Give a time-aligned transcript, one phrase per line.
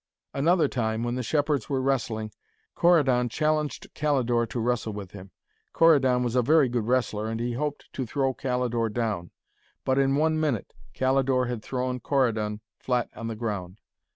[0.33, 2.31] Another time, when the shepherds were wrestling,
[2.73, 5.29] Corydon challenged Calidore to wrestle with him.
[5.73, 9.29] Corydon was a very good wrestler, and he hoped to throw Calidore down.
[9.85, 13.77] But in one minute Calidore had thrown Corydon flat on the ground.